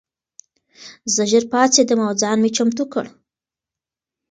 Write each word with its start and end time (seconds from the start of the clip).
زه 1.13 1.23
ژر 1.31 1.43
پاڅېدم 1.51 1.99
او 2.07 2.13
ځان 2.21 2.37
مې 2.41 2.49
چمتو 2.55 2.83
کړ. 2.93 3.05